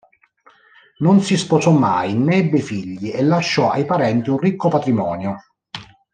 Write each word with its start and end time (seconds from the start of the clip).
Non 1.01 1.21
si 1.21 1.37
sposò 1.37 1.69
mai, 1.69 2.15
né 2.17 2.37
ebbe 2.37 2.57
figli 2.59 3.11
e 3.13 3.21
lasciò 3.21 3.69
ai 3.69 3.85
parenti 3.85 4.31
un 4.31 4.39
ricco 4.39 4.67
patrimonio. 4.67 5.37